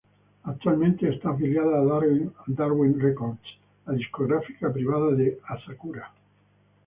Actualmente 0.45 1.07
está 1.07 1.29
afiliada 1.29 1.77
a 1.77 1.85
Darwin 2.55 2.99
Records, 2.99 3.43
la 3.85 3.93
discográfica 3.93 4.73
privada 4.73 5.11
de 5.11 5.37
Asakura. 5.47 6.11